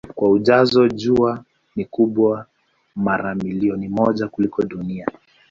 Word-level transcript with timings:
Kwa 0.15 0.29
ujazo 0.29 0.87
Jua 0.87 1.43
ni 1.75 1.85
kubwa 1.85 2.45
mara 2.95 3.35
milioni 3.35 3.87
moja 3.87 4.27
kuliko 4.27 4.63
Dunia. 4.63 5.07